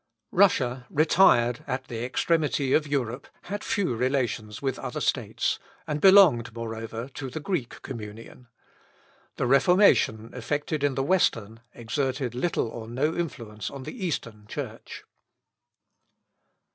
Russia, 0.31 0.87
retired 0.89 1.63
at 1.67 1.83
the 1.83 2.03
extremity 2.03 2.73
of 2.73 2.87
Europe, 2.87 3.27
had 3.43 3.63
few 3.63 3.95
relations 3.95 4.59
with 4.59 4.79
other 4.79 4.99
states, 4.99 5.59
and 5.85 6.01
belonged, 6.01 6.55
moreover, 6.55 7.07
to 7.09 7.29
the 7.29 7.39
Greek 7.39 7.79
communion. 7.83 8.47
The 9.35 9.45
Reformation 9.45 10.31
effected 10.33 10.83
in 10.83 10.95
the 10.95 11.03
Western 11.03 11.59
exerted 11.75 12.33
little 12.33 12.67
or 12.67 12.87
no 12.87 13.15
influence 13.15 13.69
on 13.69 13.83
the 13.83 14.03
Eastern 14.03 14.47
Church. 14.47 15.03